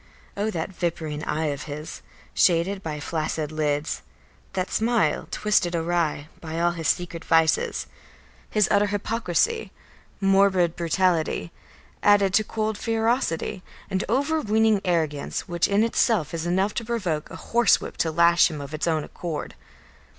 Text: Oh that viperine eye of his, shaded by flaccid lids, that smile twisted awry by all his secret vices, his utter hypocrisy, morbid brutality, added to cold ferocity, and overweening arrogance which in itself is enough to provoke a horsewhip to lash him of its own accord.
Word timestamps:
Oh 0.35 0.49
that 0.49 0.71
viperine 0.73 1.23
eye 1.27 1.51
of 1.53 1.65
his, 1.65 2.01
shaded 2.33 2.81
by 2.81 2.99
flaccid 2.99 3.51
lids, 3.51 4.01
that 4.53 4.71
smile 4.71 5.27
twisted 5.29 5.75
awry 5.75 6.27
by 6.39 6.59
all 6.59 6.71
his 6.71 6.87
secret 6.87 7.23
vices, 7.23 7.85
his 8.49 8.67
utter 8.71 8.87
hypocrisy, 8.87 9.71
morbid 10.19 10.75
brutality, 10.75 11.51
added 12.01 12.33
to 12.33 12.43
cold 12.43 12.79
ferocity, 12.79 13.61
and 13.91 14.03
overweening 14.09 14.81
arrogance 14.83 15.47
which 15.47 15.67
in 15.67 15.83
itself 15.83 16.33
is 16.33 16.47
enough 16.47 16.73
to 16.73 16.83
provoke 16.85 17.29
a 17.29 17.35
horsewhip 17.35 17.95
to 17.97 18.09
lash 18.11 18.49
him 18.49 18.59
of 18.59 18.73
its 18.73 18.87
own 18.87 19.03
accord. 19.03 19.53